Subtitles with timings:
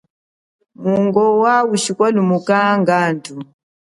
[0.81, 3.33] Mungowa ushikwalumuka ngandu.